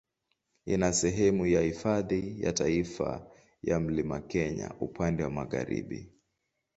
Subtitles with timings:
[0.65, 3.31] Ina sehemu ya Hifadhi ya Taifa
[3.63, 6.09] ya Mlima Kenya upande wa magharibi.